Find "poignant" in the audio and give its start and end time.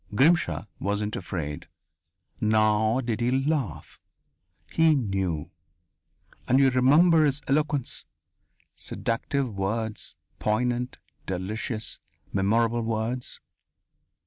10.39-10.97